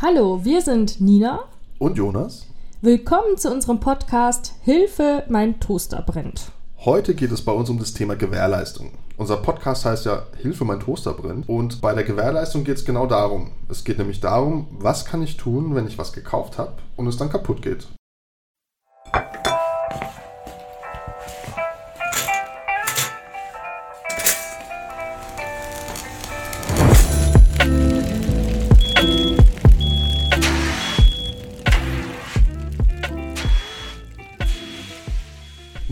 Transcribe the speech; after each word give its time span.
Hallo, 0.00 0.44
wir 0.44 0.62
sind 0.62 1.00
Nina 1.00 1.40
und 1.80 1.96
Jonas. 1.96 2.46
Willkommen 2.82 3.36
zu 3.36 3.50
unserem 3.50 3.80
Podcast 3.80 4.54
Hilfe, 4.62 5.24
mein 5.28 5.58
Toaster 5.58 6.02
brennt. 6.02 6.52
Heute 6.84 7.16
geht 7.16 7.32
es 7.32 7.44
bei 7.44 7.50
uns 7.50 7.68
um 7.68 7.80
das 7.80 7.94
Thema 7.94 8.14
Gewährleistung. 8.14 8.92
Unser 9.16 9.38
Podcast 9.38 9.84
heißt 9.84 10.06
ja 10.06 10.22
Hilfe, 10.40 10.64
mein 10.64 10.78
Toaster 10.78 11.14
brennt. 11.14 11.48
Und 11.48 11.80
bei 11.80 11.94
der 11.94 12.04
Gewährleistung 12.04 12.62
geht 12.62 12.76
es 12.76 12.84
genau 12.84 13.06
darum. 13.06 13.50
Es 13.68 13.82
geht 13.82 13.98
nämlich 13.98 14.20
darum, 14.20 14.68
was 14.70 15.04
kann 15.04 15.20
ich 15.20 15.36
tun, 15.36 15.74
wenn 15.74 15.88
ich 15.88 15.98
was 15.98 16.12
gekauft 16.12 16.58
habe 16.58 16.74
und 16.94 17.08
es 17.08 17.16
dann 17.16 17.28
kaputt 17.28 17.60
geht. 17.60 17.88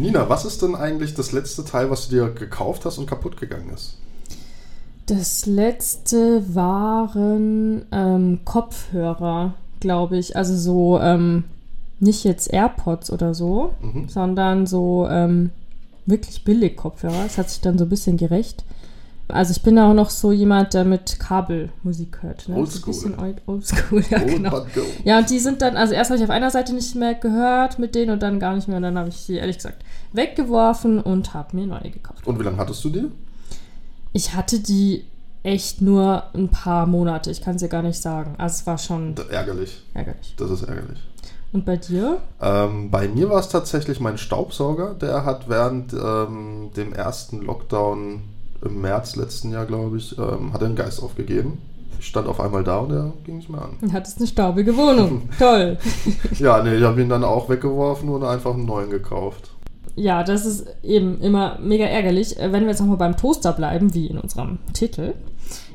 Nina, 0.06 0.28
was 0.28 0.44
ist 0.44 0.62
denn 0.62 0.74
eigentlich 0.74 1.14
das 1.14 1.32
letzte 1.32 1.64
Teil, 1.64 1.90
was 1.90 2.08
du 2.08 2.14
dir 2.14 2.28
gekauft 2.30 2.84
hast 2.84 2.98
und 2.98 3.06
kaputt 3.06 3.36
gegangen 3.38 3.70
ist? 3.74 3.98
Das 5.06 5.46
letzte 5.46 6.54
waren 6.54 7.84
ähm, 7.92 8.40
Kopfhörer, 8.44 9.54
glaube 9.80 10.18
ich. 10.18 10.36
Also 10.36 10.56
so, 10.56 11.00
ähm, 11.00 11.44
nicht 12.00 12.24
jetzt 12.24 12.52
AirPods 12.52 13.10
oder 13.10 13.34
so, 13.34 13.72
mhm. 13.80 14.08
sondern 14.08 14.66
so 14.66 15.06
ähm, 15.08 15.50
wirklich 16.06 16.44
billig 16.44 16.76
Kopfhörer. 16.76 17.24
Das 17.24 17.38
hat 17.38 17.50
sich 17.50 17.60
dann 17.60 17.78
so 17.78 17.84
ein 17.84 17.90
bisschen 17.90 18.16
gerecht. 18.16 18.64
Also 19.28 19.50
ich 19.50 19.62
bin 19.62 19.76
auch 19.78 19.92
noch 19.92 20.10
so 20.10 20.30
jemand, 20.30 20.74
der 20.74 20.84
mit 20.84 21.18
Kabelmusik 21.18 22.22
hört. 22.22 22.48
Ne? 22.48 22.56
Oldschool. 22.56 22.94
So 22.94 23.08
ein 23.08 23.12
bisschen 23.12 23.38
oldschool, 23.46 24.04
ja 24.08 24.20
old 24.20 24.28
genau. 24.28 24.66
Ja, 25.04 25.18
und 25.18 25.28
die 25.28 25.40
sind 25.40 25.62
dann, 25.62 25.76
also 25.76 25.94
erst 25.94 26.10
habe 26.10 26.18
ich 26.18 26.24
auf 26.24 26.30
einer 26.30 26.50
Seite 26.50 26.72
nicht 26.74 26.94
mehr 26.94 27.14
gehört 27.14 27.78
mit 27.80 27.94
denen 27.96 28.12
und 28.12 28.22
dann 28.22 28.38
gar 28.38 28.54
nicht 28.54 28.68
mehr. 28.68 28.76
Und 28.76 28.84
dann 28.84 28.96
habe 28.96 29.08
ich 29.08 29.16
sie 29.16 29.34
ehrlich 29.34 29.56
gesagt 29.56 29.84
weggeworfen 30.12 31.00
und 31.00 31.34
habe 31.34 31.56
mir 31.56 31.66
neue 31.66 31.90
gekauft. 31.90 32.26
Und 32.26 32.38
wie 32.38 32.44
lange 32.44 32.56
hattest 32.56 32.84
du 32.84 32.90
die? 32.90 33.06
Ich 34.12 34.34
hatte 34.34 34.60
die 34.60 35.04
echt 35.42 35.82
nur 35.82 36.24
ein 36.34 36.48
paar 36.48 36.86
Monate. 36.86 37.30
Ich 37.30 37.42
kann 37.42 37.56
es 37.56 37.62
dir 37.62 37.68
gar 37.68 37.82
nicht 37.82 38.00
sagen. 38.00 38.34
Also 38.38 38.54
es 38.60 38.66
war 38.66 38.78
schon... 38.78 39.14
Ärgerlich. 39.30 39.82
Ärgerlich. 39.94 40.34
Das 40.36 40.50
ist 40.50 40.62
ärgerlich. 40.62 40.98
Und 41.52 41.64
bei 41.64 41.76
dir? 41.76 42.18
Ähm, 42.40 42.90
bei 42.90 43.08
mir 43.08 43.30
war 43.30 43.40
es 43.40 43.48
tatsächlich 43.48 44.00
mein 44.00 44.18
Staubsauger. 44.18 44.94
Der 44.94 45.24
hat 45.24 45.48
während 45.48 45.92
ähm, 45.92 46.70
dem 46.76 46.92
ersten 46.92 47.40
Lockdown 47.42 48.22
im 48.64 48.80
März 48.80 49.16
letzten 49.16 49.50
Jahr, 49.50 49.66
glaube 49.66 49.96
ich, 49.96 50.16
ähm, 50.18 50.52
hat 50.52 50.62
er 50.62 50.68
den 50.68 50.76
Geist 50.76 51.02
aufgegeben. 51.02 51.58
Ich 51.98 52.06
stand 52.06 52.28
auf 52.28 52.40
einmal 52.40 52.62
da 52.62 52.78
und 52.78 52.92
er 52.92 53.12
ging 53.24 53.38
nicht 53.38 53.48
mehr 53.48 53.62
an. 53.62 53.70
Du 53.80 53.92
hattest 53.92 54.18
eine 54.18 54.26
staubige 54.26 54.76
Wohnung. 54.76 55.28
Toll. 55.38 55.78
ja, 56.38 56.62
nee, 56.62 56.76
ich 56.76 56.82
habe 56.82 57.00
ihn 57.00 57.08
dann 57.08 57.24
auch 57.24 57.48
weggeworfen 57.48 58.08
und 58.08 58.22
einfach 58.22 58.54
einen 58.54 58.66
neuen 58.66 58.90
gekauft. 58.90 59.50
Ja, 59.94 60.22
das 60.22 60.44
ist 60.44 60.66
eben 60.82 61.20
immer 61.22 61.58
mega 61.58 61.86
ärgerlich. 61.86 62.38
Äh, 62.38 62.52
wenn 62.52 62.62
wir 62.62 62.70
jetzt 62.70 62.80
nochmal 62.80 62.98
beim 62.98 63.16
Toaster 63.16 63.52
bleiben, 63.52 63.94
wie 63.94 64.06
in 64.06 64.18
unserem 64.18 64.58
Titel. 64.72 65.14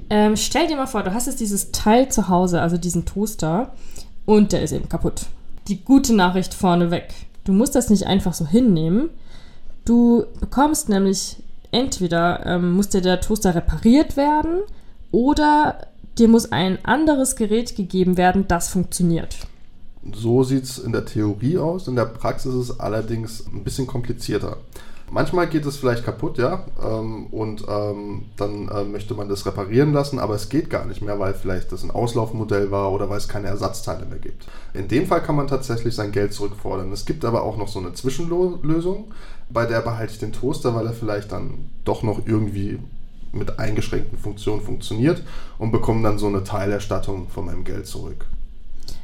Ähm, 0.09 0.35
stell 0.35 0.67
dir 0.67 0.75
mal 0.75 0.87
vor, 0.87 1.03
du 1.03 1.13
hast 1.13 1.27
jetzt 1.27 1.39
dieses 1.39 1.71
Teil 1.71 2.09
zu 2.09 2.27
Hause, 2.27 2.61
also 2.61 2.77
diesen 2.77 3.05
Toaster, 3.05 3.73
und 4.25 4.51
der 4.51 4.61
ist 4.61 4.73
eben 4.73 4.89
kaputt. 4.89 5.25
Die 5.67 5.83
gute 5.83 6.13
Nachricht 6.13 6.53
vorneweg. 6.53 7.13
Du 7.45 7.53
musst 7.53 7.75
das 7.75 7.89
nicht 7.89 8.05
einfach 8.05 8.33
so 8.33 8.45
hinnehmen. 8.45 9.09
Du 9.85 10.25
bekommst 10.39 10.89
nämlich 10.89 11.37
entweder 11.71 12.45
ähm, 12.45 12.73
muss 12.73 12.89
dir 12.89 13.01
der 13.01 13.21
Toaster 13.21 13.55
repariert 13.55 14.17
werden 14.17 14.61
oder 15.11 15.87
dir 16.17 16.27
muss 16.27 16.51
ein 16.51 16.83
anderes 16.83 17.35
Gerät 17.35 17.75
gegeben 17.75 18.17
werden, 18.17 18.47
das 18.47 18.69
funktioniert. 18.69 19.37
So 20.13 20.43
sieht 20.43 20.63
es 20.63 20.79
in 20.79 20.91
der 20.91 21.05
Theorie 21.05 21.57
aus, 21.57 21.87
in 21.87 21.95
der 21.95 22.05
Praxis 22.05 22.53
ist 22.53 22.69
es 22.69 22.79
allerdings 22.79 23.45
ein 23.47 23.63
bisschen 23.63 23.87
komplizierter. 23.87 24.57
Manchmal 25.13 25.47
geht 25.47 25.65
es 25.65 25.75
vielleicht 25.75 26.05
kaputt, 26.05 26.37
ja, 26.37 26.65
ähm, 26.81 27.27
und 27.27 27.65
ähm, 27.67 28.27
dann 28.37 28.69
äh, 28.69 28.85
möchte 28.85 29.13
man 29.13 29.27
das 29.27 29.45
reparieren 29.45 29.91
lassen, 29.91 30.19
aber 30.19 30.35
es 30.35 30.47
geht 30.47 30.69
gar 30.69 30.85
nicht 30.85 31.01
mehr, 31.01 31.19
weil 31.19 31.33
vielleicht 31.33 31.73
das 31.73 31.83
ein 31.83 31.91
Auslaufmodell 31.91 32.71
war 32.71 32.93
oder 32.93 33.09
weil 33.09 33.17
es 33.17 33.27
keine 33.27 33.47
Ersatzteile 33.47 34.05
mehr 34.05 34.19
gibt. 34.19 34.47
In 34.73 34.87
dem 34.87 35.07
Fall 35.07 35.21
kann 35.21 35.35
man 35.35 35.47
tatsächlich 35.47 35.95
sein 35.95 36.13
Geld 36.13 36.31
zurückfordern. 36.31 36.93
Es 36.93 37.05
gibt 37.05 37.25
aber 37.25 37.43
auch 37.43 37.57
noch 37.57 37.67
so 37.67 37.79
eine 37.79 37.91
Zwischenlösung, 37.91 39.11
bei 39.49 39.65
der 39.65 39.81
behalte 39.81 40.13
ich 40.13 40.19
den 40.19 40.31
Toaster, 40.31 40.73
weil 40.75 40.87
er 40.87 40.93
vielleicht 40.93 41.33
dann 41.33 41.69
doch 41.83 42.03
noch 42.03 42.25
irgendwie 42.25 42.79
mit 43.33 43.59
eingeschränkten 43.59 44.17
Funktionen 44.17 44.61
funktioniert 44.61 45.23
und 45.57 45.71
bekomme 45.71 46.03
dann 46.03 46.19
so 46.19 46.27
eine 46.27 46.45
Teilerstattung 46.45 47.27
von 47.27 47.47
meinem 47.47 47.65
Geld 47.65 47.85
zurück. 47.85 48.27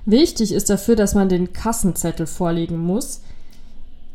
Wichtig 0.06 0.54
ist 0.54 0.70
dafür, 0.70 0.96
dass 0.96 1.16
man 1.16 1.28
den 1.28 1.52
Kassenzettel 1.52 2.28
vorlegen 2.28 2.78
muss. 2.78 3.24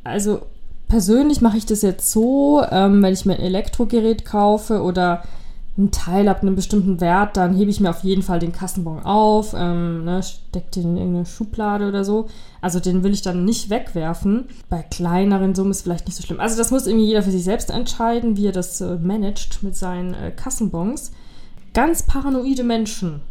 Also 0.04 0.46
persönlich 0.92 1.40
mache 1.40 1.56
ich 1.56 1.64
das 1.64 1.80
jetzt 1.80 2.12
so, 2.12 2.62
ähm, 2.70 3.02
wenn 3.02 3.14
ich 3.14 3.24
mir 3.24 3.32
ein 3.32 3.40
Elektrogerät 3.40 4.26
kaufe 4.26 4.82
oder 4.82 5.22
ein 5.78 5.90
Teil 5.90 6.28
ab 6.28 6.42
einem 6.42 6.54
bestimmten 6.54 7.00
Wert, 7.00 7.38
dann 7.38 7.56
hebe 7.56 7.70
ich 7.70 7.80
mir 7.80 7.88
auf 7.88 8.04
jeden 8.04 8.22
Fall 8.22 8.38
den 8.38 8.52
Kassenbon 8.52 9.02
auf, 9.02 9.54
ähm, 9.56 10.04
ne, 10.04 10.22
stecke 10.22 10.70
den 10.70 10.90
in 10.90 10.96
irgendeine 10.98 11.24
Schublade 11.24 11.88
oder 11.88 12.04
so. 12.04 12.28
Also 12.60 12.78
den 12.78 13.02
will 13.02 13.14
ich 13.14 13.22
dann 13.22 13.46
nicht 13.46 13.70
wegwerfen. 13.70 14.44
Bei 14.68 14.82
kleineren 14.82 15.54
Summen 15.54 15.70
ist 15.70 15.80
vielleicht 15.80 16.04
nicht 16.04 16.16
so 16.16 16.24
schlimm. 16.24 16.40
Also 16.40 16.58
das 16.58 16.70
muss 16.70 16.86
irgendwie 16.86 17.06
jeder 17.06 17.22
für 17.22 17.30
sich 17.30 17.44
selbst 17.44 17.70
entscheiden, 17.70 18.36
wie 18.36 18.48
er 18.48 18.52
das 18.52 18.82
äh, 18.82 18.96
managt 18.96 19.62
mit 19.62 19.74
seinen 19.74 20.12
äh, 20.12 20.30
Kassenbons. 20.30 21.12
Ganz 21.72 22.02
paranoide 22.02 22.64
Menschen. 22.64 23.22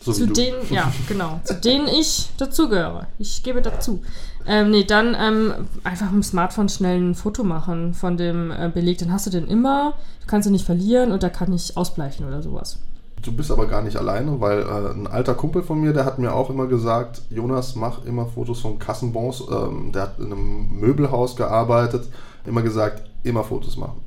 So 0.00 0.12
zu 0.12 0.26
denen, 0.26 0.56
ja, 0.70 0.92
genau, 1.08 1.40
zu 1.44 1.54
denen 1.54 1.88
ich 1.88 2.28
dazugehöre. 2.36 3.06
Ich 3.18 3.42
gebe 3.42 3.62
dazu. 3.62 4.02
Ähm, 4.46 4.70
nee, 4.70 4.84
dann 4.84 5.16
ähm, 5.18 5.66
einfach 5.82 6.06
mit 6.06 6.16
dem 6.16 6.22
Smartphone 6.22 6.68
schnell 6.68 7.00
ein 7.00 7.14
Foto 7.14 7.44
machen 7.44 7.94
von 7.94 8.18
dem 8.18 8.50
äh, 8.50 8.70
Beleg. 8.72 8.98
Dann 8.98 9.12
hast 9.12 9.26
du 9.26 9.30
den 9.30 9.46
immer, 9.46 9.94
du 10.20 10.26
kannst 10.26 10.46
ihn 10.46 10.52
nicht 10.52 10.66
verlieren 10.66 11.12
und 11.12 11.22
der 11.22 11.30
kann 11.30 11.50
nicht 11.50 11.76
ausbleichen 11.78 12.26
oder 12.26 12.42
sowas. 12.42 12.78
Du 13.22 13.32
bist 13.32 13.50
aber 13.50 13.66
gar 13.66 13.80
nicht 13.80 13.96
alleine, 13.96 14.38
weil 14.40 14.60
äh, 14.60 14.90
ein 14.92 15.06
alter 15.06 15.34
Kumpel 15.34 15.62
von 15.62 15.80
mir, 15.80 15.94
der 15.94 16.04
hat 16.04 16.18
mir 16.18 16.34
auch 16.34 16.50
immer 16.50 16.66
gesagt, 16.66 17.22
Jonas, 17.30 17.74
mach 17.74 18.04
immer 18.04 18.26
Fotos 18.26 18.60
von 18.60 18.78
Kassenbons. 18.78 19.44
Ähm, 19.50 19.92
der 19.92 20.02
hat 20.02 20.18
in 20.18 20.26
einem 20.26 20.78
Möbelhaus 20.78 21.34
gearbeitet, 21.34 22.06
immer 22.44 22.60
gesagt, 22.60 23.02
immer 23.22 23.42
Fotos 23.42 23.78
machen. 23.78 24.02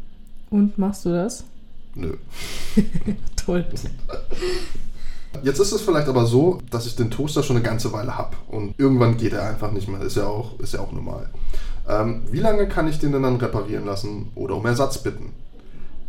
Und 0.51 0.77
machst 0.77 1.05
du 1.05 1.09
das? 1.09 1.43
Nö. 1.95 2.13
Toll. 3.35 3.65
Jetzt 5.43 5.59
ist 5.59 5.71
es 5.71 5.81
vielleicht 5.81 6.07
aber 6.07 6.25
so, 6.25 6.59
dass 6.69 6.85
ich 6.85 6.95
den 6.95 7.11
Toaster 7.11 7.43
schon 7.43 7.57
eine 7.57 7.65
ganze 7.65 7.91
Weile 7.93 8.17
habe 8.17 8.35
und 8.47 8.73
irgendwann 8.77 9.17
geht 9.17 9.33
er 9.33 9.47
einfach 9.47 9.71
nicht 9.71 9.87
mehr. 9.87 10.01
Ist 10.01 10.17
ja 10.17 10.27
auch, 10.27 10.59
ist 10.59 10.73
ja 10.73 10.79
auch 10.79 10.91
normal. 10.91 11.29
Ähm, 11.87 12.23
wie 12.31 12.39
lange 12.39 12.67
kann 12.67 12.87
ich 12.87 12.99
den 12.99 13.11
denn 13.11 13.23
dann 13.23 13.37
reparieren 13.37 13.85
lassen 13.85 14.31
oder 14.35 14.55
um 14.55 14.65
Ersatz 14.65 14.97
bitten? 14.99 15.33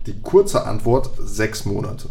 Die 0.07 0.21
kurze 0.21 0.67
Antwort: 0.67 1.11
sechs 1.19 1.65
Monate. 1.65 2.09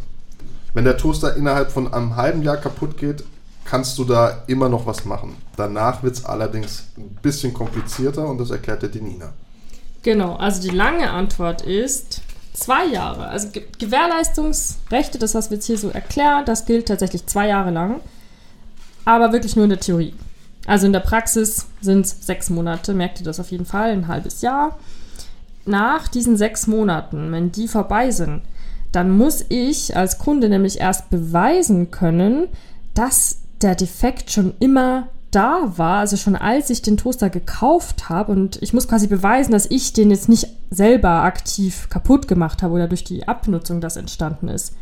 Wenn 0.74 0.86
der 0.86 0.98
Toaster 0.98 1.36
innerhalb 1.36 1.72
von 1.72 1.92
einem 1.94 2.16
halben 2.16 2.44
Jahr 2.44 2.58
kaputt 2.58 2.98
geht, 2.98 3.24
kannst 3.66 3.98
du 3.98 4.06
da 4.06 4.44
immer 4.48 4.70
noch 4.70 4.86
was 4.86 5.06
machen. 5.06 5.36
Danach 5.56 6.04
wird 6.04 6.16
es 6.16 6.26
allerdings 6.26 6.88
ein 6.98 7.18
bisschen 7.22 7.54
komplizierter 7.54 8.28
und 8.28 8.38
das 8.38 8.52
erklärt 8.52 8.84
dir 8.84 8.90
die 8.90 9.02
Nina. 9.02 9.34
Genau, 10.04 10.36
also 10.36 10.62
die 10.62 10.76
lange 10.76 11.10
Antwort 11.10 11.64
ist, 11.64 12.22
Zwei 12.58 12.86
Jahre. 12.88 13.28
Also 13.28 13.50
Ge 13.50 13.64
Gewährleistungsrechte, 13.78 15.20
das, 15.20 15.36
was 15.36 15.52
wir 15.52 15.58
jetzt 15.58 15.68
hier 15.68 15.78
so 15.78 15.90
erklären, 15.90 16.44
das 16.46 16.66
gilt 16.66 16.88
tatsächlich 16.88 17.28
zwei 17.28 17.48
Jahre 17.48 17.70
lang. 17.70 18.02
Aber 19.06 19.32
wirklich 19.32 19.56
nur 19.56 19.66
in 19.66 19.70
der 19.70 19.80
Theorie. 19.80 20.16
Also 20.66 20.88
in 20.88 20.94
der 20.94 21.02
Praxis 21.02 21.68
sind 21.82 22.08
es 22.08 22.26
sechs 22.26 22.50
Monate, 22.50 22.96
merkt 22.96 23.20
ihr 23.20 23.26
das 23.26 23.40
auf 23.40 23.52
jeden 23.52 23.68
Fall, 23.68 23.92
ein 23.92 24.08
halbes 24.08 24.42
Jahr. 24.42 24.80
Nach 25.66 26.08
diesen 26.08 26.36
sechs 26.36 26.66
Monaten, 26.66 27.32
wenn 27.32 27.52
die 27.52 27.68
vorbei 27.68 28.10
sind, 28.10 28.42
dann 28.92 29.12
muss 29.12 29.46
ich 29.50 29.96
als 29.96 30.18
Kunde 30.18 30.50
nämlich 30.50 30.80
erst 30.80 31.12
beweisen 31.12 31.92
können, 31.92 32.48
dass 32.96 33.38
der 33.62 33.76
Defekt 33.76 34.32
schon 34.32 34.56
immer 34.60 35.10
da 35.32 35.74
war, 35.76 36.00
also 36.00 36.18
schon 36.18 36.36
als 36.36 36.70
ich 36.70 36.82
den 36.82 36.98
Toaster 36.98 37.30
gekauft 37.30 38.10
habe 38.10 38.32
und 38.32 38.62
ich 38.62 38.74
muss 38.74 38.88
quasi 38.88 39.08
beweisen, 39.08 39.52
dass 39.52 39.70
ich 39.70 39.94
den 39.94 40.10
jetzt 40.10 40.30
nicht 40.30 40.48
selber 40.70 41.24
aktiv 41.24 41.88
kaputt 41.90 42.28
gemacht 42.28 42.64
habe 42.64 42.74
oder 42.74 42.88
durch 42.88 43.04
die 43.04 43.28
Abnutzung 43.28 43.82
das 43.82 43.98
entstanden 43.98 44.48
ist. 44.48 44.74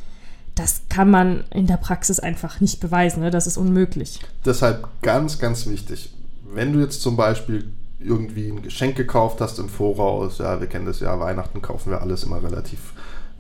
Das 0.53 0.83
kann 0.89 1.09
man 1.09 1.43
in 1.51 1.67
der 1.67 1.77
Praxis 1.77 2.19
einfach 2.19 2.61
nicht 2.61 2.79
beweisen, 2.79 3.21
ne? 3.21 3.31
das 3.31 3.47
ist 3.47 3.57
unmöglich. 3.57 4.19
Deshalb 4.45 4.87
ganz, 5.01 5.39
ganz 5.39 5.67
wichtig, 5.67 6.13
wenn 6.53 6.73
du 6.73 6.79
jetzt 6.79 7.01
zum 7.01 7.17
Beispiel 7.17 7.69
irgendwie 7.99 8.49
ein 8.49 8.61
Geschenk 8.61 8.95
gekauft 8.95 9.41
hast 9.41 9.59
im 9.59 9.67
Voraus, 9.67 10.37
ja, 10.37 10.59
wir 10.59 10.67
kennen 10.67 10.85
das 10.85 10.99
ja, 10.99 11.19
Weihnachten 11.19 11.61
kaufen 11.61 11.89
wir 11.89 12.01
alles 12.01 12.23
immer 12.23 12.41
relativ 12.41 12.93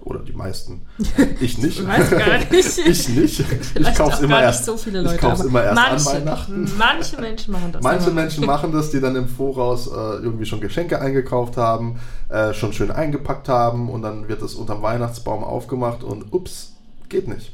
oder 0.05 0.19
die 0.19 0.33
meisten. 0.33 0.81
Ich 1.39 1.57
nicht. 1.57 1.79
Ich 1.79 1.87
weiß 1.87 2.11
gar 2.11 2.37
nicht. 2.37 2.51
ich 2.87 3.09
nicht. 3.09 3.43
ich 3.75 3.95
kaufe 3.95 4.13
es 4.13 4.19
immer 4.21 4.41
erst. 4.41 4.65
So 4.65 4.77
viele 4.77 5.01
Leute, 5.01 5.15
ich 5.15 5.21
kauf's 5.21 5.41
immer 5.41 5.63
erst 5.63 5.75
manche, 5.75 6.09
an 6.09 6.15
Weihnachten. 6.15 6.71
Manche 6.77 7.21
Menschen 7.21 7.51
machen 7.51 7.71
das. 7.71 7.83
Manche 7.83 8.11
Menschen 8.11 8.45
machen 8.45 8.71
das, 8.71 8.91
die 8.91 9.01
dann 9.01 9.15
im 9.15 9.27
Voraus 9.27 9.87
äh, 9.87 9.91
irgendwie 9.91 10.45
schon 10.45 10.61
Geschenke 10.61 11.01
eingekauft 11.01 11.57
haben, 11.57 11.99
äh, 12.29 12.53
schon 12.53 12.73
schön 12.73 12.91
eingepackt 12.91 13.49
haben 13.49 13.89
und 13.89 14.03
dann 14.03 14.27
wird 14.27 14.41
es 14.41 14.55
unterm 14.55 14.81
Weihnachtsbaum 14.81 15.43
aufgemacht 15.43 16.03
und 16.03 16.31
ups, 16.31 16.73
geht 17.09 17.27
nicht. 17.27 17.51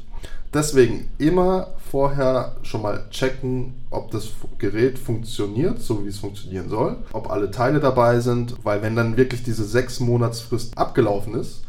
Deswegen 0.54 1.08
immer 1.16 1.68
vorher 1.90 2.56
schon 2.62 2.82
mal 2.82 3.04
checken, 3.10 3.74
ob 3.90 4.10
das 4.10 4.28
Gerät 4.58 4.98
funktioniert, 4.98 5.80
so 5.80 6.04
wie 6.04 6.08
es 6.08 6.18
funktionieren 6.18 6.68
soll, 6.68 6.98
ob 7.12 7.30
alle 7.30 7.50
Teile 7.50 7.80
dabei 7.80 8.20
sind, 8.20 8.56
weil 8.62 8.82
wenn 8.82 8.94
dann 8.94 9.16
wirklich 9.16 9.42
diese 9.42 9.64
sechs 9.64 9.98
Monatsfrist 9.98 10.76
abgelaufen 10.76 11.34
ist, 11.34 11.62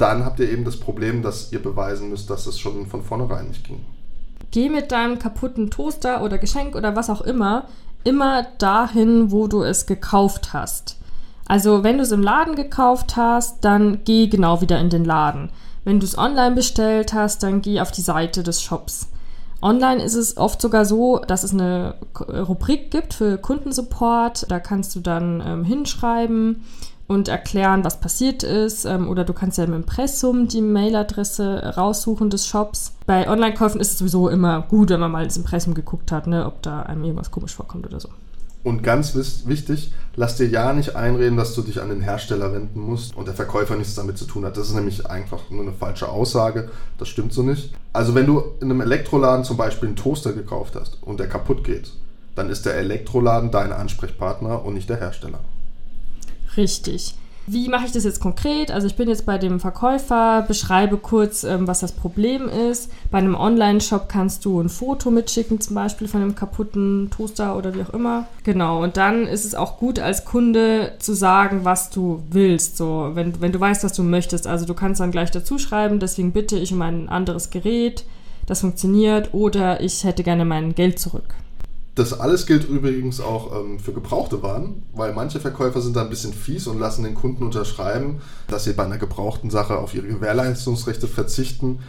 dann 0.00 0.24
habt 0.24 0.40
ihr 0.40 0.50
eben 0.50 0.64
das 0.64 0.78
Problem, 0.78 1.22
dass 1.22 1.52
ihr 1.52 1.62
beweisen 1.62 2.10
müsst, 2.10 2.30
dass 2.30 2.46
es 2.46 2.58
schon 2.58 2.86
von 2.86 3.02
vornherein 3.02 3.48
nicht 3.48 3.64
ging. 3.64 3.80
Geh 4.50 4.68
mit 4.68 4.90
deinem 4.90 5.18
kaputten 5.18 5.70
Toaster 5.70 6.22
oder 6.22 6.38
Geschenk 6.38 6.74
oder 6.74 6.96
was 6.96 7.10
auch 7.10 7.20
immer 7.20 7.66
immer 8.04 8.46
dahin, 8.58 9.30
wo 9.30 9.46
du 9.46 9.62
es 9.62 9.86
gekauft 9.86 10.52
hast. 10.52 10.96
Also 11.46 11.82
wenn 11.82 11.96
du 11.96 12.02
es 12.02 12.12
im 12.12 12.22
Laden 12.22 12.54
gekauft 12.54 13.16
hast, 13.16 13.64
dann 13.64 14.04
geh 14.04 14.28
genau 14.28 14.60
wieder 14.60 14.78
in 14.78 14.90
den 14.90 15.04
Laden. 15.04 15.50
Wenn 15.84 15.98
du 15.98 16.06
es 16.06 16.16
online 16.16 16.54
bestellt 16.54 17.12
hast, 17.12 17.42
dann 17.42 17.62
geh 17.62 17.80
auf 17.80 17.90
die 17.90 18.02
Seite 18.02 18.42
des 18.42 18.62
Shops. 18.62 19.08
Online 19.62 20.02
ist 20.02 20.14
es 20.14 20.36
oft 20.36 20.60
sogar 20.60 20.84
so, 20.84 21.18
dass 21.18 21.44
es 21.44 21.52
eine 21.52 21.96
Rubrik 22.18 22.90
gibt 22.90 23.12
für 23.12 23.36
Kundensupport. 23.36 24.46
Da 24.48 24.58
kannst 24.58 24.94
du 24.94 25.00
dann 25.00 25.42
ähm, 25.44 25.64
hinschreiben 25.64 26.64
und 27.10 27.26
erklären, 27.26 27.84
was 27.84 27.98
passiert 27.98 28.44
ist. 28.44 28.84
Ähm, 28.84 29.08
oder 29.08 29.24
du 29.24 29.32
kannst 29.32 29.58
ja 29.58 29.64
im 29.64 29.74
Impressum 29.74 30.46
die 30.46 30.62
Mailadresse 30.62 31.74
raussuchen 31.76 32.30
des 32.30 32.46
Shops. 32.46 32.92
Bei 33.04 33.28
Online-Käufen 33.28 33.80
ist 33.80 33.90
es 33.90 33.98
sowieso 33.98 34.28
immer 34.28 34.62
gut, 34.62 34.90
wenn 34.90 35.00
man 35.00 35.10
mal 35.10 35.24
ins 35.24 35.36
Impressum 35.36 35.74
geguckt 35.74 36.12
hat, 36.12 36.28
ne, 36.28 36.46
ob 36.46 36.62
da 36.62 36.82
einem 36.82 37.02
irgendwas 37.02 37.32
komisch 37.32 37.56
vorkommt 37.56 37.84
oder 37.84 37.98
so. 37.98 38.10
Und 38.62 38.84
ganz 38.84 39.16
wichtig, 39.16 39.92
lass 40.14 40.36
dir 40.36 40.46
ja 40.46 40.72
nicht 40.72 40.94
einreden, 40.94 41.36
dass 41.36 41.52
du 41.54 41.62
dich 41.62 41.82
an 41.82 41.88
den 41.88 42.00
Hersteller 42.00 42.52
wenden 42.52 42.78
musst 42.78 43.16
und 43.16 43.26
der 43.26 43.34
Verkäufer 43.34 43.74
nichts 43.74 43.96
damit 43.96 44.16
zu 44.16 44.26
tun 44.26 44.44
hat. 44.44 44.56
Das 44.56 44.68
ist 44.68 44.74
nämlich 44.74 45.10
einfach 45.10 45.50
nur 45.50 45.62
eine 45.62 45.72
falsche 45.72 46.08
Aussage. 46.08 46.70
Das 46.96 47.08
stimmt 47.08 47.32
so 47.32 47.42
nicht. 47.42 47.74
Also 47.92 48.14
wenn 48.14 48.26
du 48.26 48.40
in 48.60 48.70
einem 48.70 48.82
Elektroladen 48.82 49.44
zum 49.44 49.56
Beispiel 49.56 49.88
einen 49.88 49.96
Toaster 49.96 50.32
gekauft 50.32 50.76
hast 50.78 50.98
und 51.02 51.18
der 51.18 51.28
kaputt 51.28 51.64
geht, 51.64 51.90
dann 52.36 52.50
ist 52.50 52.66
der 52.66 52.74
Elektroladen 52.74 53.50
dein 53.50 53.72
Ansprechpartner 53.72 54.64
und 54.64 54.74
nicht 54.74 54.88
der 54.88 54.98
Hersteller. 54.98 55.40
Richtig. 56.60 57.14
Wie 57.46 57.68
mache 57.68 57.86
ich 57.86 57.92
das 57.92 58.04
jetzt 58.04 58.20
konkret? 58.20 58.70
Also 58.70 58.86
ich 58.86 58.96
bin 58.96 59.08
jetzt 59.08 59.24
bei 59.24 59.38
dem 59.38 59.60
Verkäufer, 59.60 60.44
beschreibe 60.46 60.98
kurz, 60.98 61.42
ähm, 61.42 61.66
was 61.66 61.80
das 61.80 61.92
Problem 61.92 62.48
ist. 62.48 62.92
Bei 63.10 63.16
einem 63.16 63.34
Online-Shop 63.34 64.10
kannst 64.10 64.44
du 64.44 64.60
ein 64.60 64.68
Foto 64.68 65.10
mitschicken, 65.10 65.58
zum 65.58 65.74
Beispiel 65.74 66.06
von 66.06 66.20
einem 66.20 66.34
kaputten 66.34 67.08
Toaster 67.10 67.56
oder 67.56 67.74
wie 67.74 67.82
auch 67.82 67.94
immer. 67.94 68.26
Genau, 68.44 68.82
und 68.82 68.98
dann 68.98 69.26
ist 69.26 69.46
es 69.46 69.54
auch 69.54 69.78
gut 69.78 69.98
als 69.98 70.26
Kunde 70.26 70.92
zu 70.98 71.14
sagen, 71.14 71.64
was 71.64 71.88
du 71.88 72.22
willst. 72.30 72.76
So, 72.76 73.12
wenn, 73.14 73.40
wenn 73.40 73.52
du 73.52 73.58
weißt, 73.58 73.84
was 73.84 73.94
du 73.94 74.02
möchtest. 74.02 74.46
Also 74.46 74.66
du 74.66 74.74
kannst 74.74 75.00
dann 75.00 75.10
gleich 75.10 75.30
dazu 75.30 75.58
schreiben, 75.58 75.98
deswegen 75.98 76.32
bitte 76.32 76.58
ich 76.58 76.74
um 76.74 76.82
ein 76.82 77.08
anderes 77.08 77.48
Gerät, 77.48 78.04
das 78.46 78.60
funktioniert, 78.60 79.32
oder 79.32 79.80
ich 79.80 80.04
hätte 80.04 80.22
gerne 80.22 80.44
mein 80.44 80.74
Geld 80.74 80.98
zurück. 80.98 81.34
Das 82.00 82.18
alles 82.18 82.46
gilt 82.46 82.66
übrigens 82.66 83.20
auch 83.20 83.54
ähm, 83.60 83.78
für 83.78 83.92
gebrauchte 83.92 84.42
Waren, 84.42 84.84
weil 84.94 85.12
manche 85.12 85.38
Verkäufer 85.38 85.82
sind 85.82 85.96
da 85.96 86.00
ein 86.00 86.08
bisschen 86.08 86.32
fies 86.32 86.66
und 86.66 86.78
lassen 86.78 87.04
den 87.04 87.14
Kunden 87.14 87.44
unterschreiben, 87.44 88.22
dass 88.48 88.64
sie 88.64 88.72
bei 88.72 88.84
einer 88.84 88.96
gebrauchten 88.96 89.50
Sache 89.50 89.76
auf 89.76 89.92
ihre 89.92 90.06
Gewährleistungsrechte 90.06 91.06
verzichten. 91.06 91.80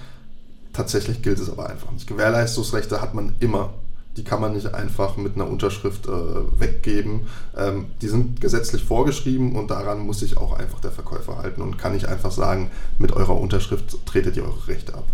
Tatsächlich 0.73 1.21
gilt 1.21 1.39
es 1.39 1.49
aber 1.49 1.69
einfach 1.69 1.93
nicht. 1.93 2.07
Gewährleistungsrechte 2.07 3.01
hat 3.01 3.13
man 3.13 3.35
immer. 3.39 3.73
Die 4.17 4.25
kann 4.25 4.41
man 4.41 4.51
nicht 4.53 4.73
einfach 4.73 5.15
mit 5.15 5.35
einer 5.35 5.47
Unterschrift 5.47 6.07
äh, 6.07 6.59
weggeben. 6.59 7.21
Ähm, 7.55 7.85
die 8.01 8.09
sind 8.09 8.41
gesetzlich 8.41 8.83
vorgeschrieben 8.83 9.55
und 9.55 9.71
daran 9.71 9.99
muss 9.99 10.19
sich 10.19 10.35
auch 10.35 10.51
einfach 10.59 10.81
der 10.81 10.91
Verkäufer 10.91 11.37
halten 11.37 11.61
und 11.61 11.77
kann 11.77 11.93
nicht 11.93 12.09
einfach 12.09 12.31
sagen, 12.31 12.69
mit 12.99 13.13
eurer 13.13 13.39
Unterschrift 13.39 14.05
tretet 14.05 14.35
ihr 14.35 14.43
eure 14.43 14.67
Rechte 14.67 14.93
ab. 14.93 15.05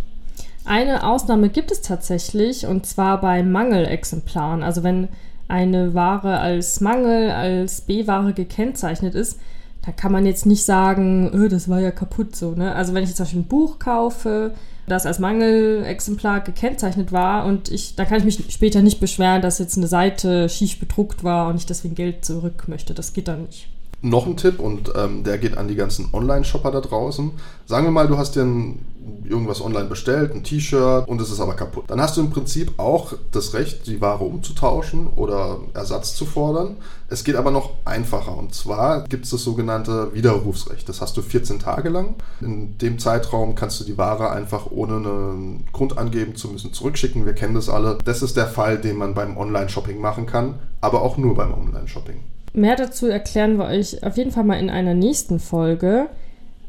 Eine 0.67 1.07
Ausnahme 1.07 1.47
gibt 1.47 1.71
es 1.71 1.81
tatsächlich 1.81 2.67
und 2.67 2.85
zwar 2.85 3.21
bei 3.21 3.41
Mangelexemplaren. 3.41 4.63
Also 4.63 4.83
wenn 4.83 5.07
eine 5.47 5.93
Ware 5.93 6.39
als 6.39 6.81
Mangel, 6.81 7.31
als 7.31 7.79
B-Ware 7.79 8.33
gekennzeichnet 8.33 9.15
ist, 9.15 9.39
da 9.85 9.93
kann 9.93 10.11
man 10.11 10.25
jetzt 10.25 10.45
nicht 10.45 10.65
sagen, 10.65 11.31
oh, 11.33 11.47
das 11.47 11.69
war 11.69 11.79
ja 11.79 11.91
kaputt 11.91 12.35
so. 12.35 12.51
Ne? 12.51 12.75
Also 12.75 12.93
wenn 12.93 13.03
ich 13.03 13.09
jetzt 13.09 13.17
zum 13.17 13.25
Beispiel 13.25 13.41
ein 13.43 13.47
Buch 13.47 13.79
kaufe, 13.79 14.55
das 14.87 15.05
als 15.05 15.19
Mangelexemplar 15.19 16.41
gekennzeichnet 16.41 17.13
war 17.13 17.45
und 17.45 17.71
ich, 17.71 17.95
da 17.95 18.03
kann 18.03 18.17
ich 18.17 18.25
mich 18.25 18.53
später 18.53 18.81
nicht 18.81 18.99
beschweren, 18.99 19.41
dass 19.41 19.59
jetzt 19.59 19.77
eine 19.77 19.87
Seite 19.87 20.49
schief 20.49 20.81
bedruckt 20.81 21.23
war 21.23 21.47
und 21.47 21.55
ich 21.55 21.65
deswegen 21.65 21.95
Geld 21.95 22.25
zurück 22.25 22.65
möchte. 22.67 22.93
Das 22.93 23.13
geht 23.13 23.29
dann 23.29 23.43
nicht 23.43 23.69
noch 24.09 24.25
ein 24.25 24.37
Tipp 24.37 24.59
und 24.59 24.91
ähm, 24.95 25.23
der 25.23 25.37
geht 25.37 25.57
an 25.57 25.67
die 25.67 25.75
ganzen 25.75 26.09
Online-Shopper 26.13 26.71
da 26.71 26.81
draußen. 26.81 27.31
Sagen 27.65 27.85
wir 27.85 27.91
mal, 27.91 28.07
du 28.07 28.17
hast 28.17 28.35
dir 28.35 28.43
ein, 28.43 28.85
irgendwas 29.25 29.61
online 29.61 29.87
bestellt, 29.87 30.33
ein 30.33 30.43
T-Shirt 30.43 31.07
und 31.07 31.21
es 31.21 31.29
ist 31.31 31.39
aber 31.39 31.53
kaputt. 31.53 31.85
Dann 31.87 32.01
hast 32.01 32.17
du 32.17 32.21
im 32.21 32.29
Prinzip 32.29 32.73
auch 32.77 33.13
das 33.31 33.53
Recht, 33.53 33.87
die 33.87 34.01
Ware 34.01 34.23
umzutauschen 34.23 35.07
oder 35.07 35.59
Ersatz 35.73 36.15
zu 36.15 36.25
fordern. 36.25 36.77
Es 37.09 37.23
geht 37.23 37.35
aber 37.35 37.51
noch 37.51 37.71
einfacher 37.85 38.37
und 38.37 38.53
zwar 38.53 39.03
gibt 39.03 39.25
es 39.25 39.31
das 39.31 39.43
sogenannte 39.43 40.13
Widerrufsrecht. 40.13 40.87
Das 40.89 41.01
hast 41.01 41.15
du 41.17 41.21
14 41.21 41.59
Tage 41.59 41.89
lang. 41.89 42.15
In 42.41 42.77
dem 42.77 42.99
Zeitraum 42.99 43.55
kannst 43.55 43.79
du 43.79 43.83
die 43.83 43.97
Ware 43.97 44.31
einfach 44.31 44.71
ohne 44.71 44.95
einen 44.95 45.65
Grund 45.71 45.97
angeben 45.97 46.35
zu 46.35 46.49
müssen 46.49 46.73
zurückschicken. 46.73 47.25
Wir 47.25 47.33
kennen 47.33 47.55
das 47.55 47.69
alle. 47.69 47.97
Das 48.03 48.21
ist 48.21 48.37
der 48.37 48.47
Fall, 48.47 48.77
den 48.77 48.97
man 48.97 49.13
beim 49.13 49.37
Online-Shopping 49.37 49.99
machen 49.99 50.25
kann, 50.25 50.55
aber 50.81 51.01
auch 51.01 51.17
nur 51.17 51.35
beim 51.35 51.53
Online-Shopping. 51.53 52.36
Mehr 52.57 52.75
dazu 52.75 53.05
erklären 53.05 53.59
wir 53.59 53.65
euch 53.65 54.03
auf 54.03 54.17
jeden 54.17 54.31
Fall 54.31 54.43
mal 54.43 54.59
in 54.59 54.71
einer 54.71 54.95
nächsten 54.95 55.39
Folge. 55.39 56.07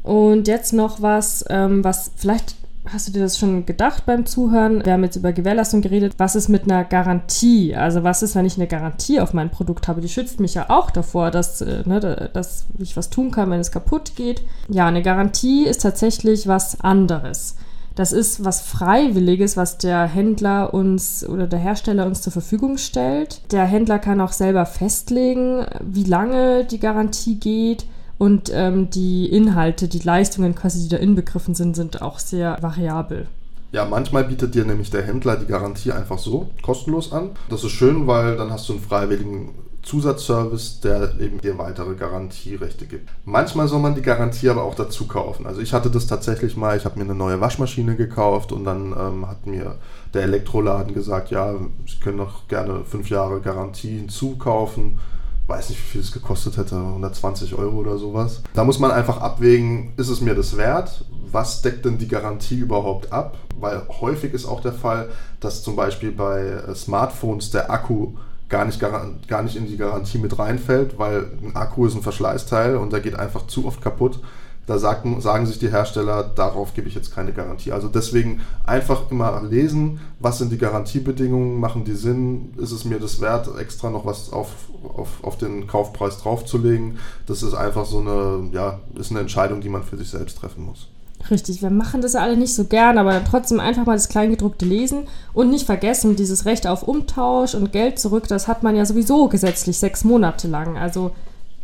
Und 0.03 0.47
jetzt 0.47 0.71
noch 0.71 1.01
was, 1.01 1.43
ähm, 1.49 1.83
was 1.83 2.11
vielleicht 2.15 2.53
hast 2.85 3.07
du 3.07 3.11
dir 3.11 3.21
das 3.21 3.39
schon 3.39 3.65
gedacht 3.65 4.05
beim 4.05 4.27
Zuhören? 4.27 4.85
Wir 4.85 4.93
haben 4.93 5.03
jetzt 5.03 5.15
über 5.15 5.33
Gewährleistung 5.33 5.81
geredet. 5.81 6.13
Was 6.19 6.35
ist 6.35 6.47
mit 6.47 6.65
einer 6.65 6.83
Garantie? 6.83 7.75
Also 7.75 8.03
was 8.03 8.21
ist, 8.21 8.35
wenn 8.35 8.45
ich 8.45 8.55
eine 8.55 8.67
Garantie 8.67 9.19
auf 9.19 9.33
mein 9.33 9.49
Produkt 9.49 9.87
habe? 9.87 9.99
Die 9.99 10.09
schützt 10.09 10.39
mich 10.39 10.53
ja 10.53 10.69
auch 10.69 10.91
davor, 10.91 11.31
dass, 11.31 11.61
äh, 11.61 11.81
ne, 11.85 12.29
dass 12.33 12.67
ich 12.77 12.95
was 12.95 13.09
tun 13.09 13.31
kann, 13.31 13.49
wenn 13.49 13.59
es 13.59 13.71
kaputt 13.71 14.15
geht. 14.15 14.43
Ja, 14.67 14.85
eine 14.85 15.01
Garantie 15.01 15.65
ist 15.65 15.81
tatsächlich 15.81 16.47
was 16.47 16.81
anderes. 16.81 17.55
Das 17.99 18.13
ist 18.13 18.45
was 18.45 18.61
Freiwilliges, 18.61 19.57
was 19.57 19.77
der 19.77 20.05
Händler 20.07 20.73
uns 20.73 21.27
oder 21.27 21.47
der 21.47 21.59
Hersteller 21.59 22.05
uns 22.05 22.21
zur 22.21 22.31
Verfügung 22.31 22.77
stellt. 22.77 23.41
Der 23.51 23.65
Händler 23.65 23.99
kann 23.99 24.21
auch 24.21 24.31
selber 24.31 24.65
festlegen, 24.65 25.65
wie 25.81 26.05
lange 26.05 26.63
die 26.63 26.79
Garantie 26.79 27.35
geht. 27.35 27.87
Und 28.17 28.51
ähm, 28.53 28.89
die 28.89 29.25
Inhalte, 29.25 29.89
die 29.89 29.99
Leistungen 29.99 30.55
quasi, 30.55 30.83
die 30.83 30.87
da 30.87 30.95
inbegriffen 30.95 31.55
sind, 31.55 31.75
sind 31.75 32.01
auch 32.01 32.19
sehr 32.19 32.55
variabel. 32.61 33.27
Ja, 33.73 33.83
manchmal 33.83 34.23
bietet 34.23 34.55
dir 34.55 34.63
nämlich 34.63 34.91
der 34.91 35.03
Händler 35.03 35.35
die 35.35 35.47
Garantie 35.47 35.91
einfach 35.91 36.19
so 36.19 36.51
kostenlos 36.61 37.11
an. 37.11 37.31
Das 37.49 37.65
ist 37.65 37.71
schön, 37.71 38.07
weil 38.07 38.37
dann 38.37 38.49
hast 38.49 38.69
du 38.69 38.73
einen 38.75 38.81
freiwilligen 38.81 39.49
Zusatzservice, 39.89 40.81
der 40.81 41.19
eben 41.19 41.41
dir 41.41 41.57
weitere 41.57 41.95
Garantierechte 41.95 42.85
gibt. 42.85 43.09
Manchmal 43.25 43.67
soll 43.67 43.79
man 43.79 43.95
die 43.95 44.03
Garantie 44.03 44.47
aber 44.49 44.63
auch 44.63 44.75
dazu 44.75 45.07
kaufen. 45.07 45.47
Also 45.47 45.61
ich 45.61 45.73
hatte 45.73 45.89
das 45.89 46.05
tatsächlich 46.05 46.55
mal, 46.55 46.77
ich 46.77 46.85
habe 46.85 46.99
mir 46.99 47.05
eine 47.05 47.15
neue 47.15 47.41
Waschmaschine 47.41 47.95
gekauft 47.95 48.51
und 48.51 48.65
dann 48.65 48.93
ähm, 48.97 49.27
hat 49.27 49.47
mir 49.47 49.79
der 50.13 50.23
Elektroladen 50.23 50.93
gesagt, 50.93 51.31
ja, 51.31 51.55
Sie 51.87 51.99
können 51.99 52.19
doch 52.19 52.47
gerne 52.47 52.85
fünf 52.85 53.09
Jahre 53.09 53.41
Garantie 53.41 53.97
hinzukaufen. 53.97 54.99
Weiß 55.47 55.69
nicht, 55.69 55.79
wie 55.79 55.91
viel 55.93 56.01
es 56.01 56.11
gekostet 56.11 56.57
hätte, 56.57 56.75
120 56.75 57.55
Euro 57.55 57.77
oder 57.77 57.97
sowas. 57.97 58.43
Da 58.53 58.63
muss 58.63 58.77
man 58.77 58.91
einfach 58.91 59.19
abwägen, 59.19 59.93
ist 59.97 60.09
es 60.09 60.21
mir 60.21 60.35
das 60.35 60.55
wert? 60.55 61.03
Was 61.31 61.63
deckt 61.63 61.85
denn 61.85 61.97
die 61.97 62.07
Garantie 62.07 62.59
überhaupt 62.59 63.11
ab? 63.11 63.37
Weil 63.59 63.81
häufig 64.01 64.35
ist 64.35 64.45
auch 64.45 64.61
der 64.61 64.73
Fall, 64.73 65.09
dass 65.39 65.63
zum 65.63 65.75
Beispiel 65.75 66.11
bei 66.11 66.41
äh, 66.41 66.75
Smartphones 66.75 67.49
der 67.49 67.71
Akku 67.71 68.13
gar 68.49 68.65
nicht, 68.65 68.79
gar 68.79 69.43
nicht 69.43 69.55
in 69.55 69.67
die 69.67 69.77
Garantie 69.77 70.17
mit 70.17 70.37
reinfällt, 70.37 70.97
weil 70.97 71.27
ein 71.43 71.55
Akku 71.55 71.85
ist 71.85 71.95
ein 71.95 72.01
Verschleißteil 72.01 72.75
und 72.75 72.91
der 72.91 72.99
geht 72.99 73.15
einfach 73.15 73.47
zu 73.47 73.65
oft 73.65 73.81
kaputt. 73.81 74.19
Da 74.65 74.77
sagen, 74.77 75.19
sagen 75.19 75.47
sich 75.47 75.57
die 75.57 75.71
Hersteller, 75.71 76.23
darauf 76.23 76.75
gebe 76.75 76.87
ich 76.87 76.93
jetzt 76.93 77.13
keine 77.13 77.33
Garantie. 77.33 77.71
Also 77.71 77.87
deswegen 77.87 78.41
einfach 78.67 79.09
immer 79.09 79.41
lesen, 79.41 79.99
was 80.19 80.37
sind 80.37 80.51
die 80.51 80.59
Garantiebedingungen, 80.59 81.59
machen 81.59 81.85
die 81.85 81.95
Sinn, 81.95 82.53
ist 82.57 82.71
es 82.71 82.85
mir 82.85 82.99
das 82.99 83.19
wert, 83.19 83.49
extra 83.59 83.89
noch 83.89 84.05
was 84.05 84.31
auf, 84.31 84.49
auf, 84.83 85.23
auf 85.23 85.37
den 85.39 85.65
Kaufpreis 85.65 86.19
draufzulegen. 86.19 86.99
Das 87.25 87.41
ist 87.41 87.55
einfach 87.55 87.85
so 87.85 87.99
eine, 87.99 88.49
ja, 88.51 88.79
ist 88.93 89.09
eine 89.09 89.21
Entscheidung, 89.21 89.61
die 89.61 89.69
man 89.69 89.81
für 89.81 89.97
sich 89.97 90.09
selbst 90.11 90.37
treffen 90.37 90.65
muss. 90.65 90.87
Richtig, 91.29 91.61
wir 91.61 91.69
machen 91.69 92.01
das 92.01 92.13
ja 92.13 92.21
alle 92.21 92.37
nicht 92.37 92.55
so 92.55 92.65
gern, 92.65 92.97
aber 92.97 93.23
trotzdem 93.23 93.59
einfach 93.59 93.85
mal 93.85 93.93
das 93.93 94.09
Kleingedruckte 94.09 94.65
lesen 94.65 95.07
und 95.33 95.49
nicht 95.49 95.65
vergessen, 95.65 96.15
dieses 96.15 96.45
Recht 96.45 96.65
auf 96.65 96.83
Umtausch 96.83 97.55
und 97.55 97.71
Geld 97.71 97.99
zurück, 97.99 98.27
das 98.27 98.47
hat 98.47 98.63
man 98.63 98.75
ja 98.75 98.85
sowieso 98.85 99.27
gesetzlich 99.27 99.77
sechs 99.77 100.03
Monate 100.03 100.47
lang. 100.47 100.77
Also 100.77 101.11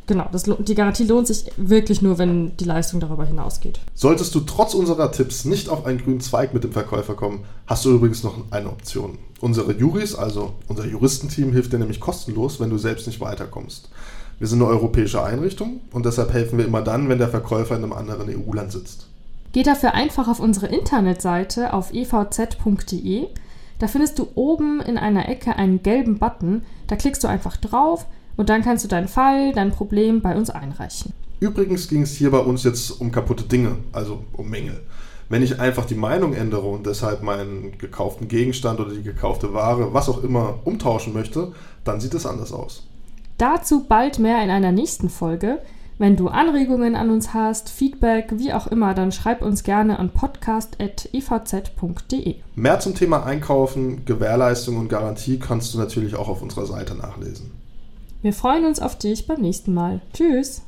genau, 0.07 0.27
das, 0.31 0.43
die 0.43 0.75
Garantie 0.75 1.05
lohnt 1.05 1.27
sich 1.27 1.45
wirklich 1.57 2.01
nur, 2.01 2.17
wenn 2.17 2.55
die 2.57 2.65
Leistung 2.65 2.99
darüber 2.99 3.25
hinausgeht. 3.25 3.79
Solltest 3.95 4.35
du 4.35 4.41
trotz 4.41 4.73
unserer 4.73 5.11
Tipps 5.11 5.45
nicht 5.45 5.69
auf 5.69 5.85
einen 5.85 5.99
grünen 5.99 6.19
Zweig 6.19 6.53
mit 6.53 6.63
dem 6.63 6.71
Verkäufer 6.71 7.15
kommen, 7.15 7.45
hast 7.65 7.85
du 7.85 7.91
übrigens 7.91 8.23
noch 8.23 8.35
eine 8.51 8.69
Option. 8.69 9.17
Unsere 9.41 9.73
Juris, 9.73 10.15
also 10.15 10.53
unser 10.67 10.85
Juristenteam, 10.85 11.53
hilft 11.53 11.73
dir 11.73 11.79
nämlich 11.79 11.99
kostenlos, 11.99 12.59
wenn 12.59 12.69
du 12.69 12.77
selbst 12.77 13.07
nicht 13.07 13.21
weiterkommst. 13.21 13.89
Wir 14.37 14.47
sind 14.47 14.61
eine 14.61 14.69
europäische 14.69 15.23
Einrichtung 15.23 15.79
und 15.91 16.05
deshalb 16.05 16.33
helfen 16.33 16.57
wir 16.57 16.65
immer 16.65 16.81
dann, 16.81 17.07
wenn 17.07 17.19
der 17.19 17.29
Verkäufer 17.29 17.77
in 17.77 17.83
einem 17.83 17.93
anderen 17.93 18.29
EU-Land 18.29 18.73
sitzt. 18.73 19.07
Geh 19.55 19.63
dafür 19.63 19.93
einfach 19.93 20.27
auf 20.27 20.41
unsere 20.41 20.67
Internetseite 20.67 21.71
auf 21.71 21.93
evz.de. 21.93 23.27
Da 23.79 23.87
findest 23.87 24.19
du 24.19 24.27
oben 24.35 24.81
in 24.81 24.97
einer 24.97 25.29
Ecke 25.29 25.55
einen 25.55 25.81
gelben 25.81 26.19
Button. 26.19 26.63
Da 26.87 26.97
klickst 26.97 27.23
du 27.23 27.29
einfach 27.29 27.55
drauf 27.55 28.05
und 28.35 28.49
dann 28.49 28.63
kannst 28.63 28.83
du 28.83 28.89
deinen 28.89 29.07
Fall, 29.07 29.53
dein 29.53 29.71
Problem 29.71 30.21
bei 30.21 30.35
uns 30.35 30.49
einreichen. 30.49 31.13
Übrigens 31.39 31.87
ging 31.87 32.01
es 32.01 32.17
hier 32.17 32.31
bei 32.31 32.39
uns 32.39 32.65
jetzt 32.65 32.99
um 32.99 33.13
kaputte 33.13 33.45
Dinge, 33.45 33.77
also 33.93 34.25
um 34.33 34.49
Mängel. 34.49 34.81
Wenn 35.29 35.41
ich 35.41 35.57
einfach 35.57 35.85
die 35.85 35.95
Meinung 35.95 36.33
ändere 36.33 36.67
und 36.67 36.85
deshalb 36.85 37.23
meinen 37.23 37.77
gekauften 37.77 38.27
Gegenstand 38.27 38.81
oder 38.81 38.93
die 38.93 39.03
gekaufte 39.03 39.53
Ware, 39.53 39.93
was 39.93 40.09
auch 40.09 40.21
immer, 40.21 40.59
umtauschen 40.65 41.13
möchte, 41.13 41.53
dann 41.85 42.01
sieht 42.01 42.13
es 42.13 42.25
anders 42.25 42.51
aus. 42.51 42.85
Dazu 43.37 43.85
bald 43.85 44.19
mehr 44.19 44.43
in 44.43 44.49
einer 44.49 44.73
nächsten 44.73 45.07
Folge. 45.07 45.59
Wenn 45.97 46.17
du 46.17 46.27
Anregungen 46.27 46.95
an 46.95 47.09
uns 47.09 47.33
hast, 47.33 47.69
Feedback, 47.69 48.31
wie 48.33 48.51
auch 48.51 48.67
immer, 48.67 48.93
dann 48.93 49.13
schreib 49.13 49.41
uns 49.41 49.63
gerne 49.63 49.97
an 49.97 50.09
podcast.evz.de. 50.09 52.35
Mehr 52.55 52.79
zum 52.81 52.95
Thema 52.95 53.25
Einkaufen, 53.25 54.03
Gewährleistung 54.03 54.75
und 54.77 54.89
Garantie 54.89 55.39
kannst 55.39 55.73
du 55.73 55.77
natürlich 55.77 56.15
auch 56.15 56.27
auf 56.27 56.41
unserer 56.41 56.65
Seite 56.65 56.95
nachlesen. 56.95 57.51
Wir 58.21 58.33
freuen 58.33 58.65
uns 58.65 58.81
auf 58.81 58.97
dich 58.97 59.25
beim 59.25 59.39
nächsten 59.39 59.73
Mal. 59.73 60.01
Tschüss! 60.13 60.63